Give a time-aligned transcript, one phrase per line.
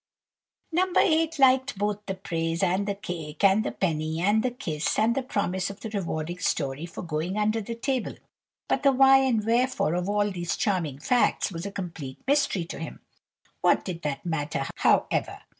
[0.71, 0.87] No.
[0.97, 5.13] 8 liked both the praise, and the cake, and the penny, and the kiss, and
[5.13, 8.15] the promise of the rewarding story for going under the table;
[8.67, 12.79] but the why and wherefore of all these charming facts, was a complete mystery to
[12.79, 13.01] him.
[13.61, 15.41] What did that matter, however?